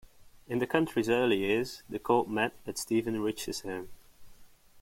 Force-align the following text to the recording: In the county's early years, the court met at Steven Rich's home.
In 0.47 0.57
the 0.57 0.65
county's 0.65 1.09
early 1.09 1.37
years, 1.37 1.83
the 1.87 1.99
court 1.99 2.27
met 2.27 2.53
at 2.65 2.79
Steven 2.79 3.21
Rich's 3.21 3.59
home. 3.61 3.89